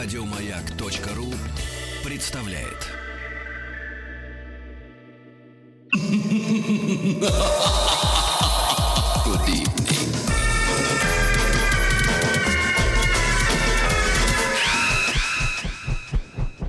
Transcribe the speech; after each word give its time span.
Радиомаяк.ру 0.00 1.34
представляет. 2.04 2.86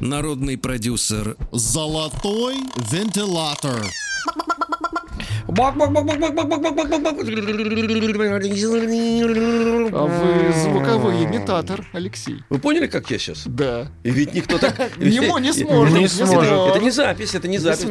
Народный 0.01 0.57
продюсер 0.57 1.37
Золотой 1.51 2.55
вентилятор. 2.77 3.85
А 9.91 10.05
вы 10.05 10.53
звуковой 10.53 11.23
имитатор, 11.25 11.85
Алексей. 11.93 12.43
Вы 12.49 12.59
поняли, 12.59 12.85
как 12.87 13.09
я 13.09 13.17
сейчас? 13.17 13.43
Да. 13.47 13.87
И 14.03 14.11
ведь 14.11 14.33
никто 14.33 14.57
так... 14.59 14.75
Ему 14.97 15.37
не 15.39 15.51
сможет. 15.51 15.97
Не 15.97 16.07
сможет. 16.07 16.51
Это 16.51 16.79
не 16.79 16.91
запись, 16.91 17.33
это 17.35 17.47
не 17.47 17.57
запись. 17.57 17.85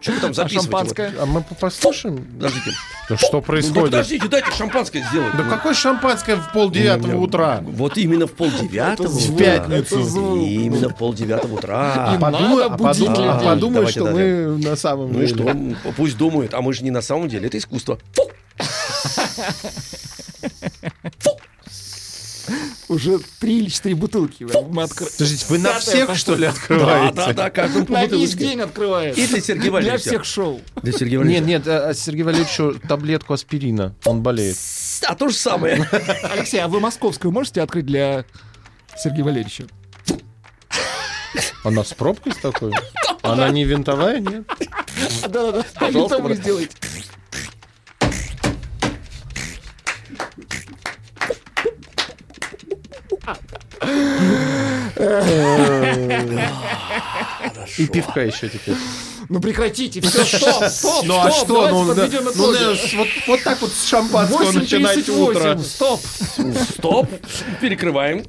Что 0.00 0.12
вы 0.12 0.20
там 0.20 0.30
А 0.30 0.34
записываете? 0.34 0.60
шампанское? 0.62 1.12
А 1.20 1.26
мы 1.26 1.42
послушаем, 1.60 2.24
Подождите. 2.36 2.70
что 3.16 3.28
Ну, 3.36 3.42
происходит? 3.42 3.84
подождите, 3.84 4.28
дайте 4.28 4.50
шампанское 4.52 5.02
сделать. 5.10 5.32
Да 5.36 5.44
Ну, 5.44 5.50
какое 5.50 5.74
шампанское 5.74 6.36
в 6.36 6.52
полдевятого 6.52 7.18
утра? 7.20 7.60
Вот 7.62 7.96
именно 7.96 8.26
в 8.26 8.32
полдевятого 8.32 9.08
В 9.08 9.36
пятницу. 9.36 10.36
Именно 10.36 10.88
в 10.90 10.96
полдевятого 10.96 11.54
утра. 11.54 12.14
И 12.14 12.18
Подумай- 12.20 12.76
а 13.08 13.52
а 13.52 13.54
людей. 13.54 13.70
Давайте, 13.70 13.90
что 13.92 14.04
да, 14.04 14.10
мы 14.12 14.58
на 14.58 14.76
самом 14.76 15.12
Ну 15.12 15.22
и 15.22 15.26
деле. 15.26 15.42
что? 15.42 15.48
М, 15.50 15.76
Пусть 15.96 16.16
думают, 16.16 16.54
а 16.54 16.60
мы 16.60 16.72
же 16.72 16.82
не 16.84 16.90
на 16.90 17.02
самом 17.02 17.28
деле, 17.28 17.46
это 17.48 17.58
искусство. 17.58 17.98
Фу! 21.18 21.38
Уже 22.88 23.18
три 23.40 23.58
или 23.58 23.68
четыре 23.68 23.96
бутылки 23.96 24.46
мы 24.70 24.84
открыли. 24.84 25.10
Подождите, 25.10 25.44
вы 25.48 25.58
на 25.58 25.72
всех, 25.80 26.14
что 26.14 26.36
ли, 26.36 26.42
Да, 26.44 26.50
открываете? 26.50 27.14
да, 27.16 27.32
да, 27.32 27.50
каждому 27.50 27.84
по 27.86 27.92
На 27.94 28.06
весь 28.06 28.34
день 28.34 28.60
открывает. 28.60 29.18
И 29.18 29.26
для 29.26 29.40
Сергея 29.40 29.62
Для 29.64 29.72
Валерьевича. 29.72 30.08
всех 30.08 30.24
шоу. 30.24 30.60
Для 30.82 30.92
Сергея 30.92 31.18
Нет, 31.18 31.26
Валерьевича. 31.42 31.46
нет, 31.48 31.66
а 31.66 31.94
Сергею 31.94 32.26
Валерьевичу 32.26 32.76
таблетку 32.86 33.32
аспирина. 33.32 33.96
Он 34.04 34.22
болеет. 34.22 34.56
А 35.04 35.16
то 35.16 35.28
же 35.28 35.34
самое. 35.34 35.88
Алексей, 36.32 36.60
а 36.60 36.68
вы 36.68 36.78
московскую 36.78 37.32
можете 37.32 37.60
открыть 37.62 37.86
для 37.86 38.24
Сергея 38.96 39.24
Валерьевича? 39.24 39.64
Она 41.64 41.84
с 41.84 41.94
пробкой 41.94 42.32
с 42.32 42.36
такой? 42.36 42.72
Она 43.22 43.48
не 43.50 43.64
винтовая, 43.64 44.20
нет? 44.20 44.44
Да-да-да. 45.28 45.64
Это 45.80 46.18
вы 46.18 46.34
сделаете. 46.34 46.76
И 57.78 57.86
пивка 57.86 58.20
еще 58.22 58.48
теперь. 58.48 58.76
Ну 59.28 59.40
прекратите, 59.40 60.00
все, 60.00 60.24
стоп, 60.24 60.64
стоп, 60.68 61.04
Ну 61.04 61.18
а 61.18 61.30
стоп, 61.32 61.44
что? 61.44 61.68
Ну, 61.70 61.94
да, 61.94 62.08
ну, 62.36 62.52
да, 62.52 62.74
вот, 62.94 63.08
вот 63.26 63.42
так 63.42 63.60
вот 63.60 63.72
с 63.72 63.88
шампанского 63.88 64.52
начинать 64.52 65.08
утро. 65.08 65.54
8.38, 65.54 65.64
стоп. 65.64 66.00
Стоп. 66.78 67.10
Перекрываем. 67.60 68.22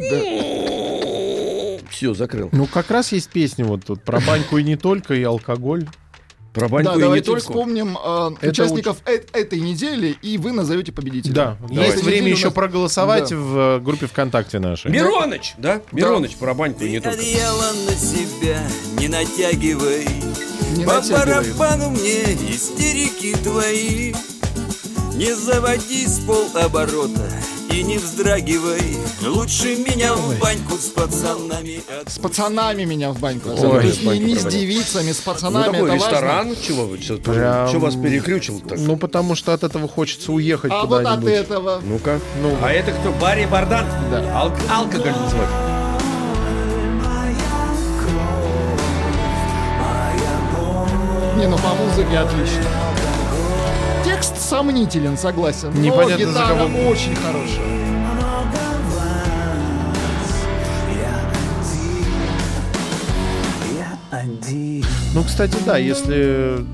Все, 1.89 2.13
закрыл. 2.13 2.49
Ну, 2.51 2.65
как 2.67 2.91
раз 2.91 3.11
есть 3.11 3.29
песни 3.29 3.63
вот 3.63 3.85
тут 3.85 4.03
про 4.03 4.19
баньку 4.19 4.57
и 4.57 4.63
не 4.63 4.75
только, 4.75 5.13
и 5.13 5.23
алкоголь. 5.23 5.87
Про 6.53 6.67
Да, 6.69 6.73
баньку 6.73 6.91
и 6.93 6.95
не 6.95 7.01
давайте 7.01 7.25
только. 7.27 7.41
вспомним 7.41 7.95
э, 8.03 8.29
Это 8.41 8.49
участников 8.49 8.97
э- 9.05 9.21
этой 9.33 9.59
недели, 9.59 10.17
и 10.23 10.39
вы 10.39 10.53
назовете 10.53 10.91
победителя. 10.91 11.33
Да, 11.33 11.57
Давайте. 11.69 11.91
есть 11.93 12.03
время 12.03 12.29
еще 12.31 12.45
нас- 12.45 12.53
проголосовать 12.55 13.29
Да. 13.29 13.35
в 13.35 13.57
э, 13.57 13.79
группе 13.79 14.07
ВКонтакте 14.07 14.57
нашей. 14.57 14.89
Мироныч, 14.89 15.53
да? 15.59 15.81
Мироныч 15.91 16.35
про 16.37 16.55
баньку 16.55 16.83
и 16.83 16.89
не 16.89 16.99
только. 16.99 17.19
Одеяло 17.19 17.73
на 17.87 17.95
себя 17.95 18.63
не 18.99 19.07
натягивай 19.07 20.07
Не 20.75 20.83
По 20.85 20.95
натягивай. 20.95 21.25
барабану 21.53 21.89
мне 21.91 22.23
истерики 22.51 23.35
твои 23.43 24.13
Не 25.13 25.35
заводи 25.35 26.07
с 26.07 26.19
полоборота 26.21 27.29
и 27.71 27.83
не 27.83 27.97
вздрагивай 27.97 28.97
Лучше 29.25 29.75
меня 29.77 30.13
в 30.13 30.39
баньку 30.39 30.77
с 30.77 30.87
пацанами 30.89 31.81
С 32.05 32.17
пацанами 32.19 32.83
меня 32.85 33.11
в 33.11 33.19
баньку. 33.19 33.49
Ой, 33.49 33.57
То 33.57 33.79
есть 33.81 34.03
не, 34.03 34.19
не 34.19 34.35
с 34.35 34.43
девицами, 34.45 35.11
с 35.11 35.21
Ну 35.25 35.31
пацанами. 35.33 35.63
такой 35.65 35.79
это 35.79 35.87
важно. 35.91 36.05
ресторан, 36.05 36.55
чего 36.65 36.85
вы, 36.85 37.01
что, 37.01 37.17
Прям- 37.17 37.67
что 37.67 37.79
вас 37.79 37.95
переключил 37.95 38.59
так? 38.61 38.77
Ну, 38.79 38.97
потому 38.97 39.35
что 39.35 39.53
от 39.53 39.63
этого 39.63 39.87
хочется 39.87 40.31
уехать 40.31 40.71
А 40.73 40.85
вот 40.85 41.05
от 41.05 41.23
этого. 41.25 41.81
Ну-ка. 41.83 42.19
Ну. 42.41 42.55
А 42.61 42.71
это 42.71 42.91
кто? 42.91 43.11
Барри 43.13 43.45
Бардан? 43.45 43.85
Да. 44.11 44.19
Ал- 44.33 44.53
алкоголь 44.69 45.11
называют. 45.11 45.49
Не, 51.37 51.45
ну 51.47 51.57
по 51.57 51.69
музыке 51.75 52.17
отлично. 52.17 52.63
Сомнителен, 54.47 55.17
согласен. 55.17 55.71
Но 55.75 55.81
Непонятно, 55.81 56.25
за 56.31 56.39
гитара 56.39 56.57
кого. 56.57 56.89
очень 56.89 57.15
хорошая. 57.15 57.87
Ну, 65.13 65.23
кстати, 65.23 65.57
да, 65.65 65.77
если 65.77 66.65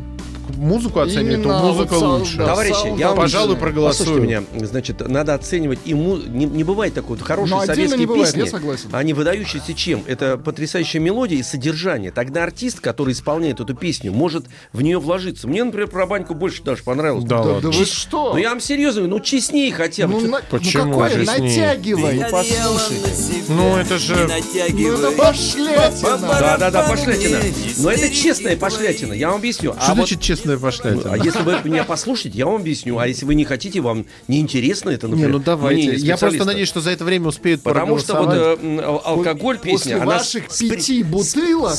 музыку 0.58 1.00
оценивать, 1.00 1.40
Именно 1.46 1.60
то 1.60 1.66
музыка 1.66 1.94
вот 1.94 2.20
лучше. 2.20 2.38
да, 2.38 2.46
Товарищи, 2.48 2.74
саунд 2.74 3.00
я 3.00 3.08
вам 3.10 3.18
Пожалуй, 3.18 3.56
проголосую. 3.58 4.08
Послушайте 4.08 4.48
меня, 4.58 4.68
значит, 4.68 5.08
надо 5.08 5.34
оценивать 5.34 5.80
и 5.86 5.94
му- 5.94 6.18
не, 6.18 6.46
не 6.46 6.64
бывает 6.64 6.94
такой 6.94 7.18
вот 7.18 7.26
хорошие 7.26 7.56
Но 7.58 7.66
советские 7.66 8.00
не 8.00 8.06
бывает, 8.06 8.28
песни. 8.34 8.46
я 8.46 8.52
согласен. 8.52 8.90
Они 8.92 9.14
выдающиеся 9.14 9.74
чем? 9.74 10.04
Это 10.08 10.38
потрясающая 10.38 11.00
мелодия 11.00 11.38
и 11.40 11.44
содержание. 11.44 12.12
Тогда 12.12 12.44
артист, 12.44 12.80
который 12.80 13.14
исполняет 13.14 13.60
эту 13.60 13.74
песню, 13.76 14.12
может 14.12 14.46
в 14.74 14.82
нее 14.82 15.00
вложиться. 15.00 15.48
Мне, 15.48 15.64
например, 15.64 15.88
про 15.90 16.06
баньку 16.06 16.34
больше 16.34 16.64
даже 16.64 16.84
понравилось. 16.84 17.24
Да, 17.26 17.38
Да, 17.44 17.52
ладно. 17.54 17.72
да 17.72 17.78
вы 17.78 17.86
что? 17.86 18.34
Ну 18.34 18.40
я 18.40 18.50
вам 18.50 18.60
серьезно, 18.60 19.08
ну 19.08 19.20
честнее 19.20 19.72
хотя 19.74 20.08
бы. 20.08 20.14
Ну, 20.14 20.28
на- 20.28 20.40
ну 20.40 20.44
Почему 20.50 20.92
какое? 20.94 21.10
же 21.10 21.26
с 21.26 21.38
ней? 21.40 21.58
Натягивай. 21.60 22.20
На 22.20 22.30
Послушайте. 22.30 23.44
Ну, 23.50 23.76
это 23.78 23.98
же- 23.98 24.30
Ну 24.74 24.94
это 24.94 25.12
пошлятина. 25.12 26.18
Да, 26.18 26.58
да, 26.58 26.58
да, 26.58 26.72
барабану 26.82 26.90
пошлятина. 26.98 27.40
Но 27.78 27.92
это 27.92 28.10
честная 28.10 28.58
пошлятина, 28.58 29.14
я 29.14 29.30
вам 29.30 29.38
объясню. 29.40 29.74
Что 29.74 29.92
А 29.92 29.96
вот 29.96 30.08
честная 30.36 30.58
пошлятина? 30.58 31.14
А 31.14 31.18
если 31.18 31.42
вы 31.42 31.58
меня 31.64 31.84
послушаете, 31.84 32.38
я 32.38 32.46
вам 32.46 32.56
объясню. 32.56 32.98
А 32.98 33.08
если 33.08 33.26
вы 33.26 33.36
не 33.36 33.46
хотите, 33.46 33.82
вам 33.82 34.06
неинтересно 34.28 34.90
это, 34.90 35.08
Не, 35.08 35.12
например, 35.14 35.32
ну 35.34 35.40
давайте. 35.40 35.96
Я 35.96 36.18
просто 36.18 36.46
надеюсь, 36.46 36.68
что 36.68 36.82
за 36.82 36.92
это 36.92 37.04
время 37.06 37.28
успеют 37.28 37.62
Потому 37.62 38.00
что 38.00 38.16
вот 38.16 38.34
э, 38.34 38.58
ал- 38.84 39.02
алкоголь 39.06 39.58
После 39.58 39.72
песня, 39.72 39.96
она 39.98 40.06
ваших 40.06 40.48
пяти 40.50 41.04
бутылок 41.04 41.78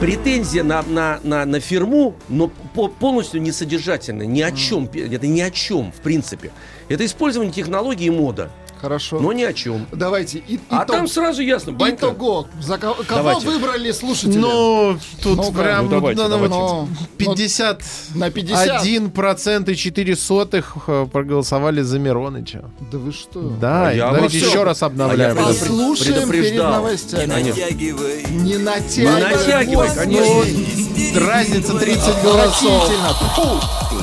Претензия 0.00 0.64
на, 0.64 0.82
на, 0.82 1.20
на, 1.22 1.44
на 1.44 1.60
фирму, 1.60 2.16
но 2.28 2.50
по- 2.74 2.88
полностью 2.88 3.40
несодержательная. 3.40 4.26
Ни 4.26 4.40
о 4.40 4.50
чем. 4.50 4.90
Это 4.92 5.28
ни 5.28 5.40
о 5.40 5.50
чем, 5.52 5.92
в 5.92 6.00
принципе. 6.00 6.50
Это 6.88 7.06
использование 7.06 7.54
технологий 7.54 8.06
и 8.06 8.10
мода. 8.10 8.50
Хорошо. 8.82 9.20
Но 9.20 9.32
ни 9.32 9.44
о 9.44 9.52
чем. 9.52 9.86
Давайте. 9.92 10.38
И, 10.38 10.58
А 10.68 10.82
итог- 10.82 10.86
там 10.96 11.06
сразу 11.08 11.40
ясно. 11.40 11.72
Банька. 11.72 12.06
Итого. 12.08 12.48
За 12.60 12.78
ко- 12.78 12.94
кого 12.94 13.04
Давайте. 13.22 13.46
выбрали 13.48 13.92
слушатели? 13.92 14.36
Ну, 14.38 14.98
тут 15.22 15.36
Ну-ка. 15.36 15.52
прям 15.62 15.84
Ну, 15.84 15.90
давайте, 15.90 16.20
ну, 16.22 16.28
ну, 16.28 16.34
давайте. 16.34 16.56
Ну, 16.56 16.88
50 17.16 17.82
на 18.16 18.30
50. 18.30 18.82
1% 18.84 19.68
и 19.70 19.76
4 19.76 20.16
сотых 20.16 20.76
э, 20.88 21.06
проголосовали 21.12 21.82
за 21.82 22.00
Мироныча. 22.00 22.64
Да 22.90 22.98
вы 22.98 23.12
что? 23.12 23.40
Да, 23.60 23.88
А 23.88 23.92
я 23.92 24.10
давайте 24.10 24.38
еще 24.38 24.64
раз 24.64 24.82
обновляем. 24.82 25.38
А 25.38 25.40
я. 25.42 25.46
Послушаем 25.46 26.28
перед 26.28 26.56
новостями. 26.56 27.22
Не 27.42 27.50
натягивай 27.50 28.24
Не 28.30 28.56
натягивай. 28.58 29.14
Не 29.14 29.20
натягивай, 29.20 29.88
конечно. 29.94 31.20
Разница 31.28 31.78
30 31.78 32.22
голосов. 32.24 32.90
Фу. 33.36 34.01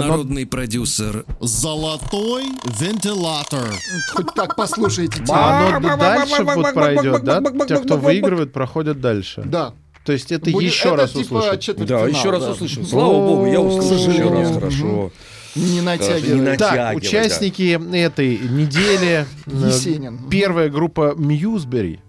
Народный 0.00 0.46
продюсер 0.46 1.24
Золотой 1.40 2.44
вентилятор. 2.64 3.74
Хоть 4.14 4.34
так 4.34 4.56
послушайте. 4.56 5.22
А 5.28 5.76
оно 5.76 5.96
дальше 5.96 6.42
вот 6.44 6.74
пройдет, 6.74 7.24
да? 7.24 7.42
Те, 7.66 7.78
кто 7.78 7.96
выигрывает, 7.96 8.52
проходят 8.52 9.00
дальше. 9.00 9.42
Да. 9.44 9.74
То 10.04 10.12
есть 10.12 10.30
это 10.30 10.50
Будет- 10.50 10.70
еще 10.70 10.88
это 10.88 10.96
раз 10.98 11.10
типа 11.10 11.34
услышать. 11.34 11.84
Да, 11.84 12.06
еще 12.06 12.30
раз 12.30 12.44
да. 12.44 12.50
услышим. 12.52 12.86
Слава 12.86 13.14
богу, 13.14 13.46
я 13.46 13.60
услышал 13.60 14.12
еще 14.12 14.28
раз. 14.28 14.52
Хорошо. 14.54 15.10
Не 15.56 15.70
Не 15.76 15.80
натягивай. 15.80 16.56
Так, 16.56 16.96
участники 16.96 17.80
этой 17.96 18.38
недели. 18.38 19.26
Есенин. 19.46 20.28
Первая 20.28 20.68
группа 20.68 21.14
Мьюзбери. 21.16 22.00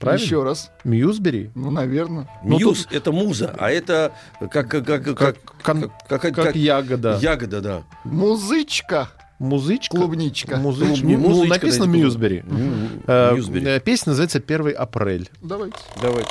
Правильно? 0.00 0.24
Еще 0.24 0.42
раз. 0.42 0.70
Мьюзбери? 0.82 1.50
Ну, 1.54 1.70
наверное. 1.70 2.26
Ну, 2.42 2.58
Мьюз 2.58 2.84
тут...— 2.84 2.92
это 2.94 3.12
муза, 3.12 3.54
а 3.58 3.70
это 3.70 4.12
как... 4.50 4.68
Как, 4.68 4.84
как, 4.86 5.16
как, 5.16 5.36
кон... 5.62 5.90
как, 6.08 6.22
как, 6.22 6.34
как 6.34 6.56
ягода. 6.56 7.18
Ягода, 7.20 7.60
да. 7.60 7.82
Музычка. 8.04 9.10
Музычка. 9.38 9.96
Клубничка. 9.96 10.56
Музыч... 10.56 11.00
Клубни... 11.00 11.16
Ну, 11.16 11.44
написано 11.44 11.84
Мьюзбери. 11.84 12.42
Мьюзбери. 12.46 13.34
Мьюзбери. 13.34 13.80
Песня 13.80 14.10
называется 14.10 14.40
«Первый 14.40 14.72
апрель». 14.72 15.30
Давайте. 15.42 15.76
Давайте. 16.00 16.30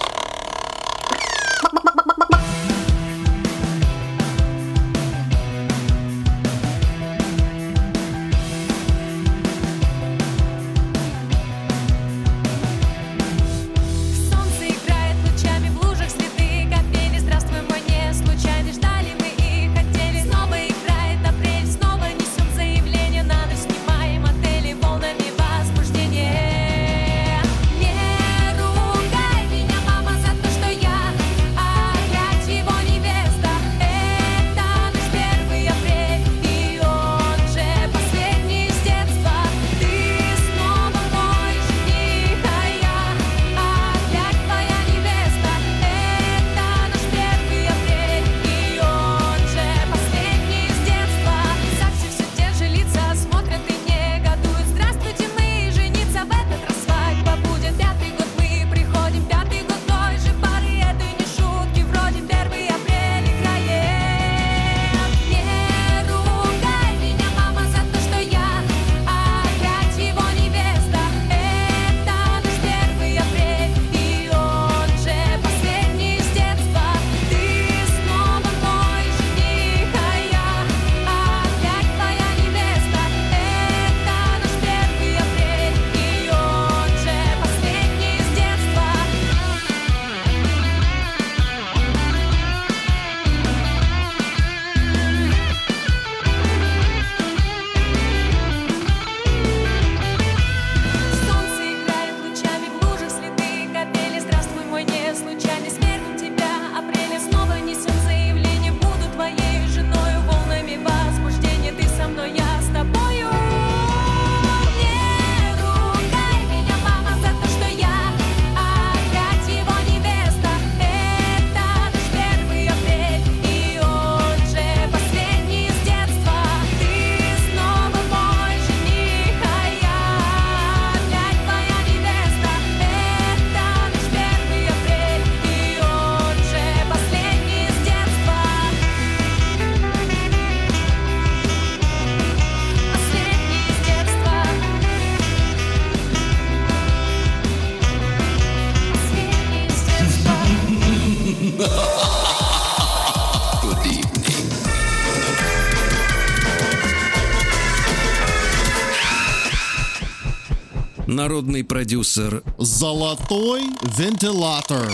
Народный 161.39 161.63
продюсер. 161.63 162.43
Золотой 162.57 163.61
вентилятор. 163.97 164.91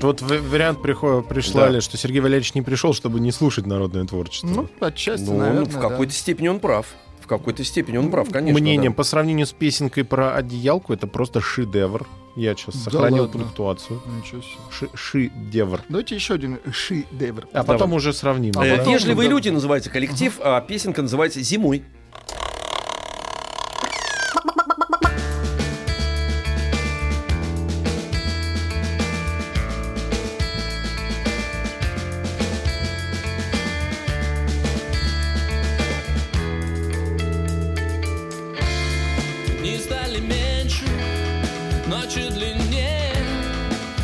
Вот 0.00 0.22
вариант 0.22 0.80
пришлали, 0.80 1.80
что 1.80 1.98
Сергей 1.98 2.20
Валерьевич 2.20 2.54
не 2.54 2.62
пришел, 2.62 2.94
чтобы 2.94 3.20
не 3.20 3.30
слушать 3.30 3.66
народное 3.66 4.06
творчество. 4.06 4.48
Ну, 4.48 4.68
отчасти, 4.80 5.26
ну, 5.26 5.32
ну, 5.32 5.38
наверное, 5.40 5.66
В 5.66 5.78
какой-то 5.78 6.14
степени 6.14 6.48
он 6.48 6.60
прав. 6.60 6.86
В 7.20 7.26
какой-то 7.26 7.62
степени 7.62 7.98
он 7.98 8.10
прав, 8.10 8.30
конечно. 8.30 8.58
Мнение 8.58 8.90
по 8.90 9.02
сравнению 9.02 9.44
с 9.44 9.52
песенкой 9.52 10.04
про 10.04 10.34
одеялку 10.34 10.94
это 10.94 11.06
просто 11.06 11.42
шедевр. 11.42 12.06
Я 12.36 12.54
сейчас 12.54 12.76
сохранил 12.76 13.24
ладно. 13.24 13.40
пунктуацию. 13.40 14.00
Ничего 14.18 14.40
себе. 14.40 14.60
Ши 14.70 14.88
шедевр. 14.94 15.82
Давайте 15.90 16.14
еще 16.14 16.34
один 16.34 16.58
шедевр. 16.72 17.48
А 17.52 17.62
Давай. 17.62 17.66
потом 17.66 17.92
уже 17.92 18.14
сравним. 18.14 18.52
А 18.56 18.64
потом... 18.64 18.94
Вежливые 18.94 19.28
люди 19.28 19.50
называется 19.50 19.90
коллектив, 19.90 20.38
а 20.42 20.62
песенка 20.62 21.02
называется 21.02 21.42
Зимой. 21.42 21.82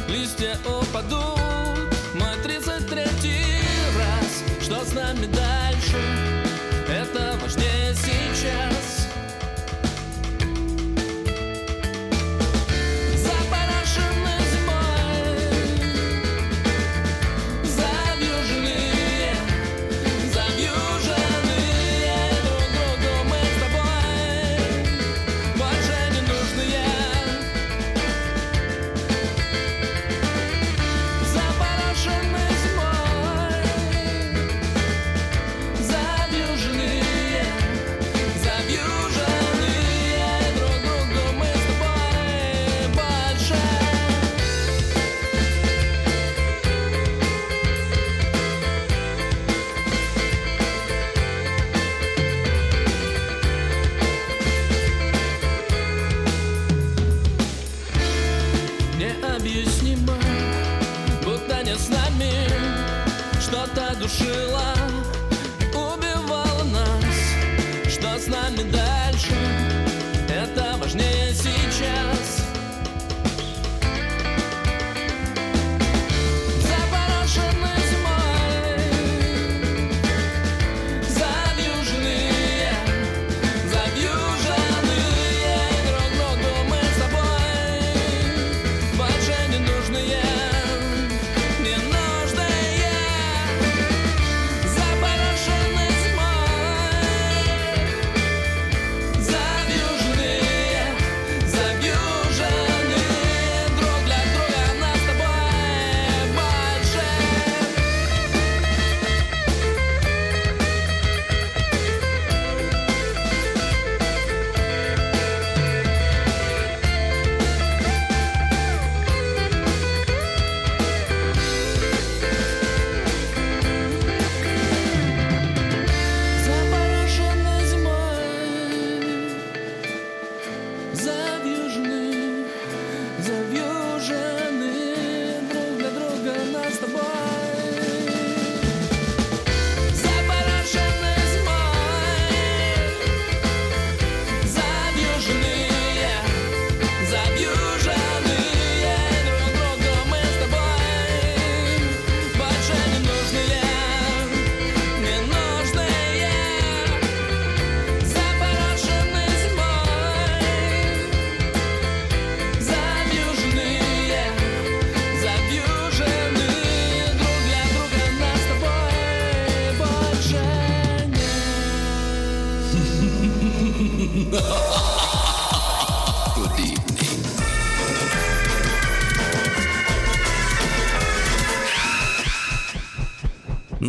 листья 0.09 0.57
упадут 0.67 1.95
Мой 2.15 2.37
тридцать 2.43 2.89
третий 2.89 3.63
раз. 3.99 4.45
Что 4.61 4.85
с 4.85 4.93
нами 4.93 5.27
дальше? 5.27 5.99
Это 6.89 7.39
важнее 7.43 7.95
сейчас. 7.95 8.72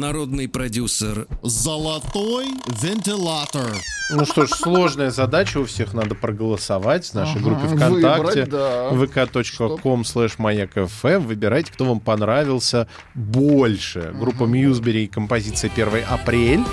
Народный 0.03 0.50
продюсер 0.50 1.27
Золотой 1.43 2.48
вентилятор. 2.81 3.74
Ну 4.12 4.25
что 4.25 4.45
ж, 4.45 4.50
сложная 4.50 5.12
задача 5.12 5.60
у 5.60 5.63
всех. 5.63 5.93
Надо 5.93 6.13
проголосовать 6.13 7.05
в 7.05 7.13
нашей 7.13 7.39
Ага, 7.39 7.43
группе 7.45 7.67
ВКонтакте. 7.67 8.43
выбрать, 8.43 8.50
да. 8.50 8.89
vk.com 8.89 10.01
slash 10.01 10.33
mayak.fm. 10.38 11.19
Выбирайте, 11.19 11.72
кто 11.72 11.86
вам 11.86 12.01
понравился 12.01 12.89
больше. 13.15 14.13
Группа 14.19 14.43
Мьюзбери 14.43 15.05
и 15.05 15.07
композиция 15.07 15.72
«1 15.74 16.03
апрель». 16.03 16.65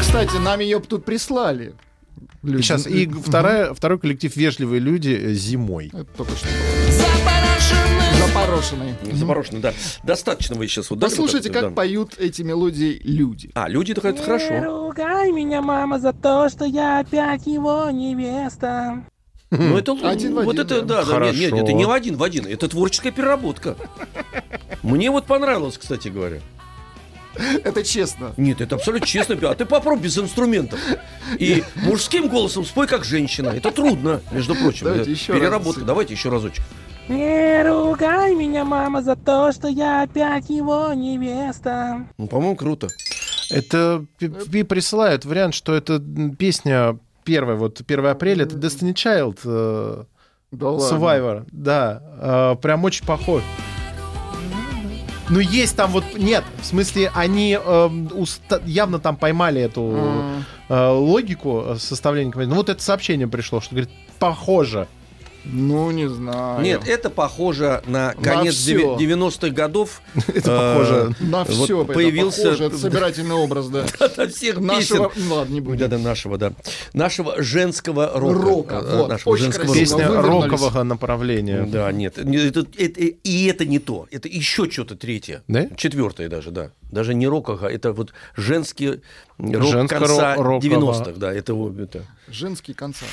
Кстати, 0.00 0.36
нам 0.36 0.60
ее 0.60 0.78
тут 0.78 1.04
прислали. 1.04 1.74
Люди. 2.44 2.62
Сейчас. 2.62 2.86
И 2.86 3.08
вторая, 3.08 3.74
второй 3.74 3.98
коллектив 3.98 4.36
«Вежливые 4.36 4.78
люди» 4.78 5.34
зимой. 5.34 5.88
Это 5.92 6.04
только 6.16 6.36
что 6.36 6.46
было. 6.46 6.91
Запорошенный 8.42 8.88
Запорошенный. 8.92 9.14
Запорошено, 9.14 9.60
да. 9.60 9.72
Достаточно 10.02 10.56
вы 10.56 10.66
сейчас 10.66 10.90
вот 10.90 11.00
Послушайте, 11.00 11.48
это, 11.48 11.60
как 11.60 11.68
да. 11.70 11.74
поют 11.76 12.14
эти 12.18 12.42
мелодии 12.42 13.00
люди. 13.04 13.50
А, 13.54 13.68
люди, 13.68 13.94
так 13.94 14.04
это 14.04 14.22
хорошо. 14.22 14.62
ругай 14.64 15.30
меня, 15.30 15.62
мама, 15.62 16.00
за 16.00 16.12
то, 16.12 16.48
что 16.48 16.64
я 16.64 17.00
опять 17.00 17.46
его 17.46 17.88
невеста. 17.90 19.04
Ну, 19.50 19.76
это 19.76 19.92
Один 20.02 20.32
в 20.32 20.44
вот 20.44 20.58
один, 20.58 20.64
это, 20.64 20.82
да. 20.82 21.04
да, 21.04 21.20
да, 21.20 21.30
нет, 21.30 21.52
нет, 21.52 21.64
это 21.64 21.72
не 21.72 21.84
в 21.84 21.90
один 21.90 22.16
в 22.16 22.22
один, 22.22 22.46
это 22.46 22.68
творческая 22.68 23.12
переработка. 23.12 23.76
Мне 24.82 25.10
вот 25.10 25.26
понравилось, 25.26 25.78
кстати 25.78 26.08
говоря. 26.08 26.40
Это 27.34 27.84
честно. 27.84 28.32
Нет, 28.36 28.60
это 28.60 28.76
абсолютно 28.76 29.06
честно. 29.06 29.36
А 29.48 29.54
ты 29.54 29.64
попробуй 29.66 30.04
без 30.04 30.18
инструментов. 30.18 30.80
И 31.38 31.62
мужским 31.76 32.28
голосом 32.28 32.64
спой 32.64 32.86
как 32.86 33.04
женщина. 33.04 33.50
Это 33.50 33.70
трудно, 33.70 34.20
между 34.32 34.54
прочим. 34.54 34.86
Давайте 34.86 35.12
еще 35.12 35.32
раз. 35.32 35.40
Переработка. 35.40 35.84
Давайте 35.84 36.14
еще 36.14 36.28
разочек. 36.28 36.62
Не 37.08 37.62
ругай 37.64 38.34
меня, 38.34 38.64
мама, 38.64 39.02
за 39.02 39.16
то, 39.16 39.52
что 39.52 39.68
я 39.68 40.02
опять 40.02 40.48
его 40.48 40.92
невеста. 40.94 42.06
Ну, 42.16 42.26
по-моему, 42.28 42.56
круто. 42.56 42.88
Это 43.50 44.04
пи- 44.18 44.62
присылают 44.62 45.24
вариант, 45.24 45.54
что 45.54 45.74
это 45.74 46.00
песня 46.38 46.98
первая, 47.24 47.56
вот 47.56 47.80
1 47.86 48.06
апреля, 48.06 48.44
это 48.44 48.56
Destiny 48.56 48.94
Child, 48.94 49.38
э, 49.44 50.04
Да 50.52 50.70
ладно. 50.70 50.96
Survivor, 50.96 51.44
да, 51.52 52.02
э, 52.20 52.56
прям 52.62 52.84
очень 52.84 53.04
похож. 53.04 53.42
Ну, 55.28 55.38
есть 55.38 55.76
там 55.76 55.90
вот... 55.92 56.04
Нет, 56.16 56.44
в 56.60 56.66
смысле, 56.66 57.10
они 57.14 57.52
эм, 57.52 58.08
уста- 58.08 58.60
явно 58.66 58.98
там 58.98 59.16
поймали 59.16 59.60
эту 59.62 59.82
М. 59.82 60.44
э, 60.68 60.88
логику 60.90 61.62
э, 61.68 61.76
составления. 61.78 62.32
Ну, 62.46 62.54
вот 62.56 62.68
это 62.68 62.82
сообщение 62.82 63.28
пришло, 63.28 63.60
что, 63.60 63.74
говорит, 63.74 63.90
похоже. 64.18 64.88
Ну, 65.44 65.90
не 65.90 66.08
знаю. 66.08 66.62
Нет, 66.62 66.86
это 66.86 67.10
похоже 67.10 67.82
на 67.86 68.14
конец 68.14 68.54
всё. 68.54 68.96
90-х 68.96 69.48
годов. 69.50 70.00
Это 70.28 70.50
Э, 70.50 70.74
похоже. 70.74 71.14
На 71.20 71.44
Вот 71.44 71.64
все 71.64 71.84
появился- 71.84 72.76
собирательный 72.78 73.34
образ, 73.34 73.68
да. 73.68 73.84
На 74.16 74.28
всех 74.28 74.60
Нашего... 74.60 75.12
Ну, 75.16 75.34
ладно, 75.34 75.52
не 75.54 75.60
будем. 75.60 75.78
Да, 75.78 75.88
да, 75.88 75.98
нашего, 75.98 76.38
да. 76.38 76.52
Нашего 76.92 77.42
женского 77.42 78.12
рока. 78.14 78.82
Э, 78.84 79.06
Нашего 79.08 79.36
женского. 79.36 79.74
Песня 79.74 80.08
рокового 80.08 80.82
направления. 80.82 81.64
Да, 81.66 81.90
нет. 81.92 82.18
и 82.18 83.46
это 83.46 83.64
не 83.64 83.78
то. 83.78 84.06
Это 84.10 84.28
еще 84.28 84.70
что-то 84.70 84.96
третье. 84.96 85.42
Да? 85.48 85.68
Четвертое 85.76 86.28
даже, 86.28 86.50
да. 86.50 86.70
Даже 86.92 87.14
не 87.14 87.26
рокового, 87.26 87.66
это 87.66 87.92
вот 87.94 88.12
женский 88.36 89.00
рок 89.38 89.62
Женско- 89.74 89.88
конца 89.88 90.36
ро- 90.36 90.42
рокового. 90.42 90.92
90-х. 90.92 91.12
Да, 91.16 91.32
это, 91.32 91.54
вот 91.54 91.78
это. 91.78 92.04
Женский 92.28 92.74
конца. 92.74 93.06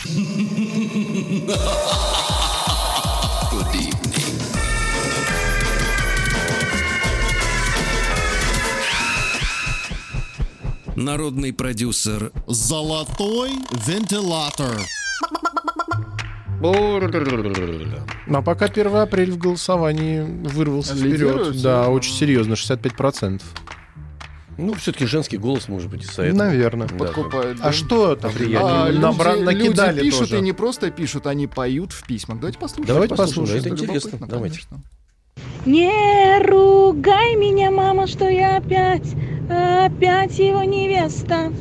Народный 10.96 11.54
продюсер 11.54 12.32
Золотой 12.48 13.52
вентилятор. 13.88 14.80
Ну, 16.62 18.38
а 18.38 18.42
пока 18.42 18.66
1 18.66 18.96
апреля 18.98 19.32
в 19.32 19.38
голосовании 19.38 20.22
вырвался 20.22 20.94
Лидирует, 20.94 21.48
вперед. 21.48 21.62
Да, 21.64 21.88
очень 21.88 22.14
серьезно, 22.14 22.54
65%. 22.56 23.42
Ну, 24.66 24.74
все-таки 24.74 25.06
женский 25.06 25.38
голос, 25.38 25.68
может 25.68 25.90
быть, 25.90 26.04
из-за 26.04 26.24
этого. 26.24 26.38
Наверное. 26.40 26.88
Да. 26.88 26.96
Подкупает. 26.96 27.58
А 27.62 27.72
что 27.72 28.16
там? 28.16 28.32
А, 28.32 28.86
Они 28.86 28.98
люди, 28.98 29.06
набра- 29.06 29.34
люди 29.40 29.44
накидали 29.46 30.02
пишут 30.02 30.20
тоже. 30.22 30.38
и 30.38 30.42
не 30.42 30.54
просто 30.54 30.92
пишут, 30.92 31.28
они 31.28 31.48
поют 31.48 31.92
в 31.94 32.06
письмах. 32.06 32.40
Давайте 32.40 32.60
послушаем. 32.60 32.88
Давайте 32.88 33.16
послушаем, 33.16 33.60
это 33.60 33.70
интересно. 33.70 34.20
Давайте. 34.28 34.60
конечно. 34.70 34.82
Не 35.66 36.42
ругай 36.46 37.36
меня, 37.36 37.72
мама, 37.72 38.08
что 38.08 38.28
я 38.28 38.58
опять, 38.58 39.08
опять 39.50 40.38
его 40.40 40.64
невеста. 40.64 41.52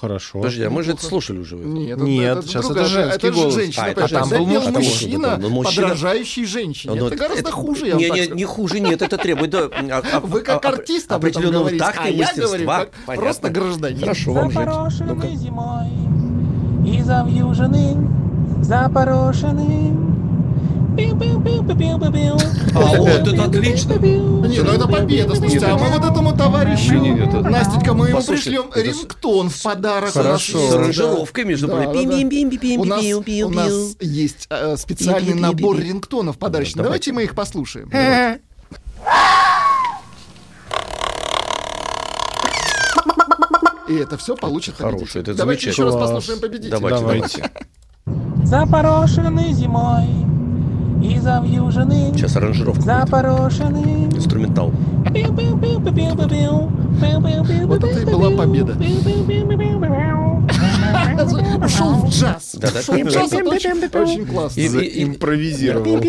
Хорошо. 0.00 0.38
Подожди, 0.38 0.62
а 0.62 0.70
мы 0.70 0.82
же 0.84 0.92
это 0.92 1.04
слушали 1.04 1.38
уже. 1.38 1.56
Нет, 1.56 1.98
Нет, 1.98 2.44
сейчас 2.44 2.64
другая- 2.66 2.84
это 2.84 2.92
женский 2.94 3.16
это 3.16 3.26
же 3.26 3.32
голос. 3.42 3.54
женщина. 3.54 3.84
А, 3.84 3.90
опять 3.90 4.12
а 4.12 4.18
там 4.20 4.28
был 4.28 4.46
мужчина, 4.70 5.36
да, 5.36 5.48
мужчина- 5.48 5.82
подражающий 5.88 6.44
женщине. 6.44 6.94
Ну, 6.94 7.06
это 7.08 7.16
гораздо 7.16 7.40
это- 7.40 7.50
хуже, 7.52 7.86
я 7.86 7.92
вам 7.94 8.02
не, 8.02 8.08
так 8.08 8.16
не, 8.18 8.26
не 8.28 8.44
хуже, 8.44 8.80
нет, 8.80 9.02
это 9.02 9.16
требует 9.18 9.50
да, 9.50 9.64
а- 9.64 10.02
а- 10.12 10.20
Вы 10.22 10.40
как 10.40 10.64
а- 10.64 10.68
артист 10.68 11.10
об 11.10 11.24
этом 11.24 11.40
определенного 11.42 11.62
говорите, 11.64 11.84
а 11.84 12.08
и 12.08 12.16
я 12.16 12.32
говорю 12.36 12.66
как 12.66 12.90
Понятно. 13.06 13.24
просто 13.24 13.48
гражданин. 13.50 14.00
Хорошо, 14.00 14.32
вам 14.32 14.50
жить. 14.52 14.60
Ну-ка. 15.00 15.28
зимой 15.28 15.86
и 16.86 17.02
завьюженным, 17.02 18.62
запорошенным. 18.62 20.27
А, 22.74 22.96
вот 22.96 23.08
это 23.08 23.44
отлично. 23.44 23.94
Не, 23.94 24.60
ну 24.60 24.72
это 24.72 24.88
победа, 24.88 25.34
слушайте, 25.34 25.66
а 25.66 25.76
мы 25.76 25.88
вот 25.88 26.10
этому 26.10 26.36
товарищу, 26.36 26.94
Настенька, 27.42 27.94
мы 27.94 28.08
ему 28.08 28.22
пришлем 28.22 28.70
рингтон 28.74 29.48
в 29.48 29.62
подарок. 29.62 30.12
Хорошо. 30.12 30.58
С 30.58 30.74
аранжировкой, 30.74 31.44
между 31.44 31.68
прочим. 31.68 32.80
У 32.80 32.84
нас, 32.84 33.96
есть 34.00 34.48
специальный 34.76 35.34
набор 35.34 35.78
рингтонов 35.78 36.38
подарочных. 36.38 36.84
Давайте. 36.84 37.12
Мы 37.12 37.24
их 37.24 37.34
послушаем. 37.34 37.90
И 43.88 43.94
это 43.94 44.18
все 44.18 44.36
получит 44.36 44.76
победитель. 44.76 45.20
это 45.20 45.34
Давайте 45.34 45.70
еще 45.70 45.84
раз 45.84 45.94
послушаем 45.94 46.40
победителя. 46.40 46.78
Давайте. 46.78 47.50
Запорошенный 48.44 49.52
зимой 49.52 50.27
и 51.02 51.18
завьюженным, 51.18 52.14
Сейчас 52.14 52.36
аранжировка. 52.36 52.80
будет. 52.80 52.86
запорошенным. 52.86 54.10
Инструментал. 54.16 54.70
Вот 57.66 57.84
это 57.84 58.00
и 58.00 58.04
была 58.04 58.30
победа. 58.36 58.76
Ушел 61.64 61.94
в 61.94 62.08
джаз. 62.10 62.54
Да-да. 62.54 62.80
Ушел 62.80 62.94
в 63.04 63.08
джаз, 63.08 63.32
это 63.32 64.02
очень, 64.02 64.26
классно. 64.26 64.60
Импровизировал. 64.60 66.00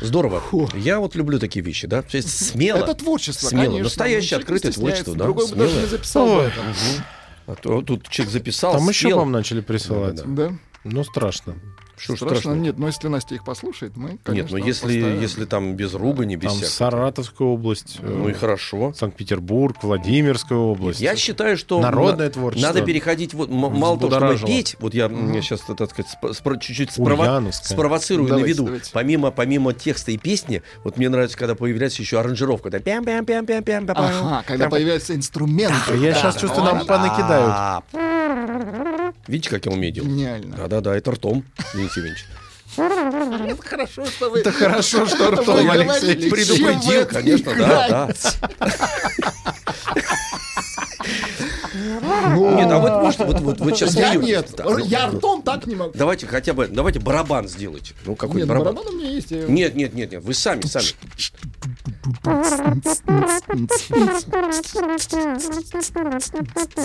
Здорово. 0.00 0.42
Я 0.74 0.98
вот 1.00 1.14
люблю 1.14 1.38
такие 1.38 1.64
вещи, 1.64 1.86
да? 1.86 2.02
То 2.02 2.16
есть 2.16 2.28
смело. 2.50 2.78
Это 2.78 2.94
творчество, 2.94 3.48
Смело. 3.48 3.64
конечно. 3.64 3.84
Настоящее 3.84 4.38
открытое 4.38 4.72
творчество, 4.72 5.14
да? 5.14 5.24
Другой 5.24 5.48
бы 5.48 5.56
даже 5.56 5.80
не 5.80 5.86
записал. 5.86 6.40
А 7.46 7.54
то 7.56 7.82
тут 7.82 8.08
человек 8.08 8.32
записал, 8.32 8.72
Там 8.72 8.88
еще 8.88 9.08
спел. 9.08 9.18
вам 9.18 9.30
начали 9.30 9.60
присылать. 9.60 10.16
Да-да-да. 10.16 10.48
Да. 10.48 10.54
Ну, 10.84 11.04
страшно. 11.04 11.54
Что 11.96 12.16
Страшно. 12.16 12.36
страшного? 12.36 12.56
Нет, 12.56 12.78
но 12.78 12.86
если 12.88 13.08
Настя 13.08 13.34
их 13.36 13.44
послушает, 13.44 13.96
мы, 13.96 14.10
Нет, 14.10 14.20
конечно, 14.24 14.58
ну 14.58 14.64
если, 14.64 14.82
поставим. 15.00 15.20
если 15.20 15.44
там 15.44 15.74
без 15.74 15.94
ругани, 15.94 16.34
без 16.36 16.50
Там 16.50 16.58
всякого. 16.60 16.90
Саратовская 16.90 17.48
область, 17.48 17.98
э, 18.00 18.06
Ну 18.08 18.28
и 18.28 18.32
хорошо. 18.32 18.92
Санкт-Петербург, 18.94 19.76
Владимирская 19.82 20.58
область. 20.58 21.00
Я 21.00 21.14
считаю, 21.16 21.56
что 21.56 21.80
Народное 21.80 22.26
на- 22.26 22.30
творчество. 22.32 22.66
надо 22.68 22.82
переходить, 22.82 23.32
вот, 23.34 23.48
мало 23.48 23.98
того, 23.98 24.10
чтобы 24.34 24.38
петь, 24.46 24.76
вот 24.80 24.92
я 24.94 25.08
сейчас, 25.08 25.60
так 25.60 25.90
сказать, 25.90 26.06
спро- 26.20 26.30
спро- 26.32 26.58
чуть-чуть 26.60 26.90
спрово- 26.90 27.50
спровоцирую 27.52 28.28
Давайте, 28.28 28.46
на 28.46 28.48
виду. 28.52 28.64
давайте. 28.64 28.90
Помимо, 28.92 29.30
помимо 29.30 29.72
текста 29.72 30.10
и 30.10 30.16
песни, 30.18 30.62
вот 30.82 30.96
мне 30.96 31.08
нравится, 31.08 31.38
когда 31.38 31.54
появляется 31.54 32.02
еще 32.02 32.18
аранжировка. 32.18 32.70
Да, 32.70 32.80
пям 32.80 33.04
пям 33.04 33.24
пям 33.24 33.46
пям 33.46 33.62
пям 33.62 33.86
пям 33.86 33.96
Ага, 33.96 34.42
когда 34.46 34.68
появляются 34.68 35.14
инструменты. 35.14 35.74
А 35.92 35.94
я 35.94 36.12
сейчас 36.14 36.36
чувствую, 36.36 36.64
нам 36.64 36.84
понакидают. 36.86 37.84
Видите, 39.26 39.50
как 39.50 39.66
я 39.66 39.72
умею 39.72 39.92
делать? 39.92 40.10
Гениально. 40.10 40.56
Да-да-да, 40.56 40.96
это 40.96 41.12
ртом, 41.12 41.44
Леонид 41.74 41.96
Евгеньевич. 41.96 42.24
Это 42.76 43.62
хорошо, 43.62 44.04
что 44.06 44.30
вы... 44.30 44.40
Это 44.40 44.52
хорошо, 44.52 45.06
что 45.06 45.30
ртом, 45.30 45.70
Алексей 45.70 46.30
Предупредил, 46.30 47.06
конечно, 47.06 47.54
да, 47.54 47.88
да. 47.88 48.70
Нет, 51.74 52.70
а 52.70 52.78
вот 52.78 53.02
можете, 53.02 53.24
вот, 53.24 53.40
вот, 53.40 53.60
вот 53.60 53.76
сейчас 53.76 53.94
Я 53.94 54.14
нет, 54.14 54.54
ну, 54.58 54.78
я 54.78 55.08
ну, 55.08 55.18
ртом 55.18 55.42
так 55.42 55.66
не 55.66 55.74
могу. 55.74 55.92
Давайте 55.94 56.26
хотя 56.26 56.52
бы, 56.54 56.68
давайте 56.68 57.00
барабан 57.00 57.48
сделайте. 57.48 57.94
Ну, 58.06 58.14
какой 58.14 58.44
барабан? 58.44 58.74
барабан 58.74 58.94
у 58.94 58.98
меня 58.98 59.10
есть. 59.10 59.30
Нет, 59.30 59.74
нет, 59.74 59.94
нет, 59.94 60.12
нет, 60.12 60.22
вы 60.22 60.34
сами, 60.34 60.62
сами. 60.62 60.86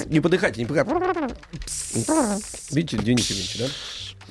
Не 0.07 0.19
подыхайте, 0.19 0.61
не 0.61 0.65
подыхайте. 0.65 1.35
Видите, 2.71 2.97
Денис 2.97 3.29
Евгеньевич, 3.29 3.57
да? 3.59 3.65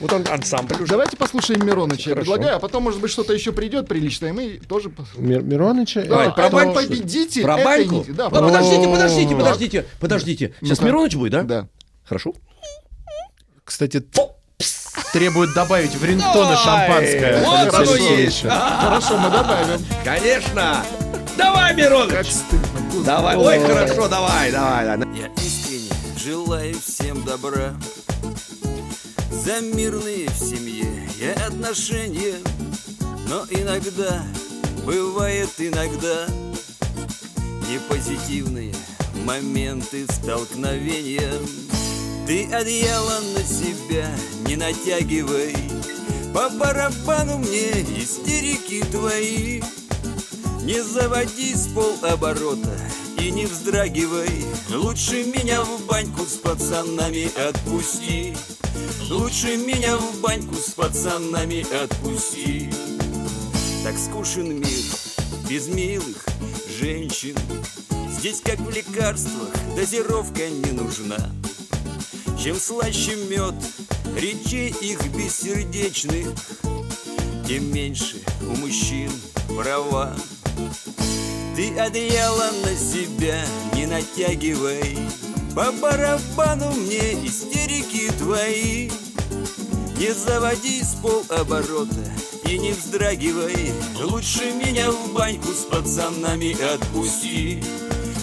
Вот 0.00 0.12
он 0.12 0.25
ансамбль 0.31 0.75
уже. 0.76 0.87
Давайте 0.87 1.17
послушаем 1.17 1.67
Мироныча, 1.67 2.11
я 2.11 2.14
Хорошо. 2.17 2.33
предлагаю, 2.33 2.57
а 2.57 2.61
потом, 2.61 2.85
может 2.85 3.00
быть, 3.00 3.11
что-то 3.11 3.33
еще 3.33 3.52
придет 3.52 3.88
приличное, 3.88 4.31
и 4.31 4.33
мы 4.33 4.61
тоже... 4.69 4.88
пос- 4.90 5.07
Мир- 5.17 5.43
Мироныча? 5.43 6.02
Да, 6.02 6.09
Давай, 6.09 6.33
про 6.33 6.50
баньку, 6.50 6.75
победитель 6.75 7.43
Про 7.43 7.57
баньку? 7.59 8.05
Да, 8.09 8.25
Ну, 8.25 8.31
про- 8.31 8.40
подождите, 8.47 8.88
подождите, 8.88 9.28
Так. 9.31 9.38
подождите, 9.38 9.87
подождите. 10.00 10.55
Сейчас 10.61 10.78
Ну-ка. 10.78 10.85
Мироныч 10.87 11.14
будет, 11.17 11.33
да? 11.33 11.43
Да. 11.43 11.69
Хорошо. 12.05 12.33
Кстати, 13.64 14.02
требует 15.12 15.52
добавить 15.55 15.95
в 15.95 16.05
рингтоны 16.05 16.57
шампанское. 16.57 17.43
Вот 17.45 17.59
оно 17.59 17.71
Хорошо. 17.71 17.95
есть. 17.97 18.43
Хорошо, 18.49 19.19
мы 19.19 19.31
добавим. 19.31 19.85
Конечно. 20.05 20.85
Давай, 21.37 21.75
Мироныч. 21.75 22.26
Давай. 23.05 23.37
Ой, 23.37 23.59
хорошо, 23.61 24.09
давай, 24.09 24.50
давай. 24.52 24.85
давай. 24.85 25.09
Я 25.19 25.26
искренне 25.43 25.90
желаю 26.19 26.75
всем 26.81 27.23
добра 27.25 27.75
За 29.49 29.63
мирные 29.63 30.28
в 30.28 30.37
семье 30.37 31.08
и 31.19 31.25
отношения 31.25 32.34
Но 33.30 33.47
иногда, 33.49 34.23
бывает 34.84 35.49
иногда 35.56 36.26
Непозитивные 37.67 38.75
моменты 39.25 40.04
столкновения. 40.13 41.32
Ты 42.26 42.45
одеяло 42.52 43.21
на 43.34 43.43
себя 43.43 44.11
не 44.47 44.56
натягивай 44.56 45.56
По 46.34 46.50
барабану 46.50 47.39
мне 47.39 47.71
истерики 48.02 48.84
твои. 48.91 49.63
Не 50.61 50.82
заводи 50.82 51.54
с 51.54 51.69
полоборота 51.69 52.78
и 53.19 53.30
не 53.30 53.47
вздрагивай 53.47 54.45
Лучше 54.75 55.25
меня 55.25 55.63
в 55.63 55.87
баньку 55.87 56.26
с 56.26 56.37
пацанами 56.37 57.30
отпусти 57.49 58.34
Лучше 59.10 59.56
меня 59.56 59.97
в 59.97 60.21
баньку 60.21 60.54
с 60.54 60.75
пацанами 60.75 61.64
отпусти. 61.82 62.71
Так 63.82 63.97
скучен 63.97 64.60
мир 64.60 64.84
без 65.49 65.66
милых 65.68 66.26
женщин. 66.78 67.34
Здесь 68.10 68.42
как 68.42 68.58
в 68.60 68.68
лекарствах 68.68 69.49
дозировка 69.75 70.50
не 70.50 70.73
нужна. 70.73 71.16
Чем 72.38 72.56
слаще 72.56 73.16
мед 73.16 73.54
речей 74.14 74.75
их 74.80 75.00
бессердечных 75.14 76.28
Тем 77.47 77.73
меньше 77.73 78.16
у 78.42 78.56
мужчин 78.56 79.10
права. 79.56 80.14
Ты 81.56 81.75
одеяло 81.78 82.50
на 82.62 82.76
себя 82.76 83.42
не 83.75 83.86
натягивай 83.86 84.99
По 85.54 85.73
барабану 85.73 86.71
мне 86.73 87.26
истерики 87.26 88.11
твои. 88.19 88.91
Не 89.99 90.15
заводи 90.15 90.82
с 90.82 90.95
полоборота 90.95 92.13
и 92.45 92.58
не 92.58 92.73
вздрагивай. 92.73 93.73
Лучше 94.02 94.52
меня 94.52 94.91
в 94.91 95.13
баньку 95.13 95.49
с 95.49 95.65
пацанами 95.65 96.52
отпусти. 96.75 97.63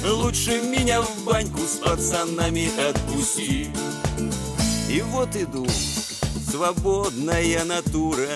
Лучше 0.05 0.61
меня 0.61 1.01
в 1.01 1.23
баньку 1.23 1.61
с 1.61 1.77
пацанами 1.77 2.71
отпусти. 2.89 3.69
И 4.89 5.01
вот 5.01 5.35
иду, 5.35 5.67
свободная 6.49 7.65
натура. 7.65 8.29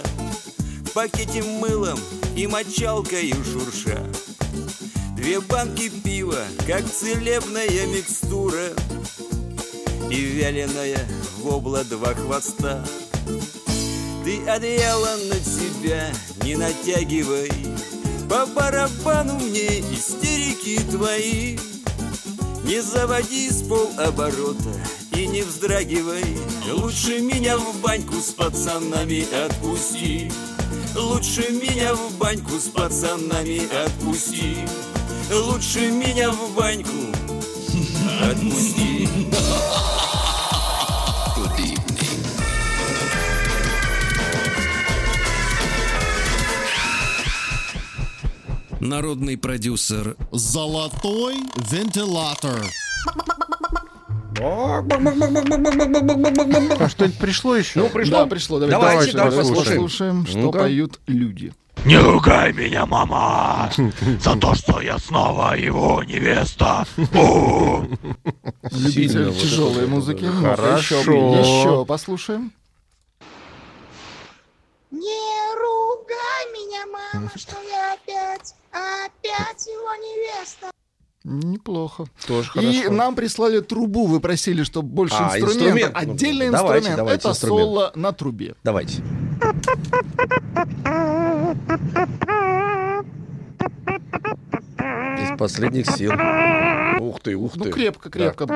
В 0.85 0.91
пакете 0.91 1.43
мылом 1.43 1.99
и 2.35 2.47
мочалкой 2.47 3.31
шурша 3.31 4.03
Две 5.29 5.41
банки 5.41 5.89
пива, 5.89 6.43
как 6.65 6.83
целебная 6.91 7.85
микстура. 7.85 8.69
И 10.09 10.15
вяленая 10.15 11.07
вобла 11.37 11.83
два 11.83 12.15
хвоста. 12.15 12.83
Ты 14.25 14.41
одеяло 14.49 15.17
на 15.29 15.35
себя 15.35 16.11
не 16.43 16.55
натягивай 16.55 17.51
По 18.27 18.47
барабану 18.47 19.35
мне 19.35 19.81
истерики 19.93 20.81
твои. 20.89 21.59
Не 22.63 22.81
заводи 22.81 23.51
с 23.51 23.61
полоборота 23.61 24.73
и 25.15 25.27
не 25.27 25.43
вздрагивай. 25.43 26.25
Лучше 26.71 27.19
меня 27.19 27.59
в 27.59 27.79
баньку 27.81 28.15
с 28.15 28.31
пацанами 28.31 29.27
отпусти. 29.45 30.31
Лучше 30.95 31.51
меня 31.51 31.93
в 31.93 32.17
баньку 32.17 32.57
с 32.57 32.67
пацанами 32.69 33.61
отпусти 33.85 34.57
Лучше 35.31 35.91
меня 35.91 36.31
в 36.31 36.55
баньку 36.55 36.89
отпусти 38.21 39.07
Народный 48.79 49.37
продюсер 49.37 50.15
Золотой 50.31 51.35
вентилятор. 51.69 52.65
А 56.79 56.89
что-нибудь 56.89 57.17
пришло 57.17 57.55
еще? 57.57 57.79
Ну, 57.79 57.89
пришло. 57.89 58.19
Да, 58.19 58.25
пришло. 58.25 58.59
Давайте, 58.59 58.79
Давайте, 58.79 59.11
давай 59.17 59.31
давайте 59.31 59.49
послушаем. 59.51 59.81
послушаем, 59.83 60.27
что 60.27 60.37
Ну-ка. 60.37 60.59
поют 60.59 60.99
люди. 61.07 61.51
Не 61.85 61.97
ругай 61.97 62.51
меня, 62.53 62.85
мама, 62.85 63.69
за 64.19 64.35
то, 64.35 64.53
что 64.53 64.81
я 64.81 64.97
снова 64.99 65.55
его 65.55 66.03
невеста. 66.03 66.85
Любитель 68.71 69.33
тяжелой 69.33 69.87
музыки. 69.87 70.25
Ну-ка, 70.25 70.55
Хорошо. 70.55 70.99
Еще, 70.99 71.85
послушаем. 71.85 72.51
Не 74.91 75.55
ругай 75.55 76.51
меня, 76.53 76.85
мама, 76.87 77.31
что 77.35 77.55
я 77.63 77.93
опять, 77.93 78.53
опять 78.71 79.65
его 79.67 79.95
невеста. 79.95 80.69
Неплохо. 81.23 82.05
Тоже 82.27 82.49
И 82.55 82.81
хорошо. 82.81 82.91
нам 82.91 83.15
прислали 83.15 83.59
трубу. 83.59 84.05
Вы 84.07 84.19
просили, 84.19 84.63
чтобы 84.63 84.89
больше 84.89 85.15
А, 85.19 85.37
инструментов. 85.37 85.55
инструмент. 85.67 85.95
Отдельный 85.97 86.49
Давайте, 86.49 86.77
инструмент. 86.89 86.97
давайте 86.97 87.19
Это 87.21 87.29
инструмент. 87.29 87.61
соло 87.67 87.91
на 87.95 88.11
трубе. 88.13 88.55
Давайте. 88.63 89.03
Последних 95.39 95.89
сил. 95.91 96.11
Ух 96.99 97.19
ты, 97.21 97.35
ух 97.35 97.53
Ну, 97.55 97.63
ты. 97.65 97.71
крепко, 97.71 98.09
крепко. 98.09 98.45
По- 98.45 98.53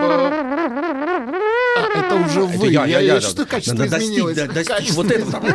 А, 1.75 1.89
это 1.95 2.15
уже 2.15 2.41
Это 2.41 2.57
вы. 2.59 2.67
я, 2.67 2.85
я, 2.85 2.99
я, 2.99 3.13
да. 3.15 3.21
Что 3.21 3.45
качество 3.45 3.75
Надо 3.77 3.89
достичь, 3.91 4.09
изменилось? 4.09 4.35
да, 4.37 4.45
достичь 4.47 4.67
Качество 4.67 5.01
вот 5.03 5.11
этого. 5.11 5.41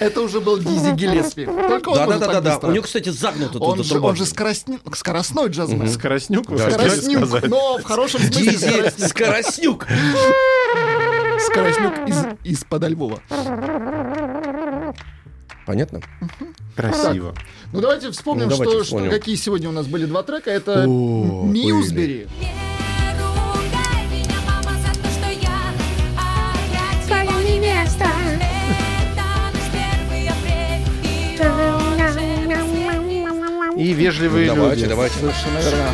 Это 0.00 0.20
уже 0.22 0.40
был 0.40 0.58
Дизи 0.58 0.90
Гиллеспи. 0.94 1.44
Только 1.46 1.90
он 1.90 1.94
Да, 1.96 2.06
да, 2.06 2.18
да, 2.18 2.40
да, 2.40 2.58
да. 2.58 2.68
У 2.68 2.72
него, 2.72 2.82
кстати, 2.82 3.10
загнуто 3.10 3.52
тут 3.54 3.62
Он 3.62 3.84
же, 3.84 4.00
он 4.00 4.16
же 4.16 4.24
скоростни- 4.24 4.80
скоростной 4.94 5.48
джазмен. 5.50 5.88
Скоростнюк, 5.88 6.48
вы 6.50 6.58
хотели 6.58 6.78
Скоростнюк, 6.78 7.26
сказать? 7.28 7.50
но 7.50 7.78
в 7.78 7.82
хорошем 7.84 8.20
смысле 8.20 8.42
Дизи 8.50 8.56
скоростнюк. 9.06 9.08
Скоростнюк. 9.08 9.86
Скоростнюк 11.40 12.08
из, 12.08 12.16
из 12.44 12.64
подо 12.64 12.88
Львова. 12.88 13.20
Понятно? 15.66 16.00
Красиво. 16.76 17.34
Ну 17.72 17.80
давайте 17.80 18.10
вспомним, 18.10 18.44
Ну, 18.44 18.50
давайте 18.50 18.72
что, 18.74 18.84
вспомним. 18.84 19.10
что 19.10 19.18
какие 19.18 19.36
сегодня 19.36 19.68
у 19.68 19.72
нас 19.72 19.86
были 19.86 20.06
два 20.06 20.22
трека. 20.22 20.50
Это 20.50 20.84
О, 20.86 21.44
Мьюзбери. 21.44 22.26
И 33.76 33.92
вежливые 33.94 34.46
Давайте, 34.54 34.76
люди. 34.82 34.88
давайте. 34.90 35.18
Совершенно 35.18 35.58
верно. 35.58 35.90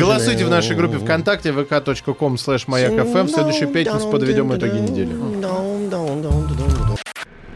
Голосуйте 0.00 0.44
в 0.46 0.50
нашей 0.50 0.76
группе 0.76 0.98
ВКонтакте 0.98 1.50
vk.com 1.50 2.34
slash 2.34 2.66
mayak.fm. 2.66 3.24
В 3.24 3.30
следующую 3.30 3.68
пятницу 3.68 4.08
подведем 4.10 4.54
итоги 4.54 4.78
недели. 4.78 5.12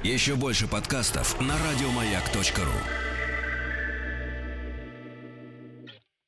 Еще 0.03 0.35
больше 0.35 0.67
подкастов 0.67 1.41
на 1.41 1.55
радиомаяк.ру. 1.55 3.06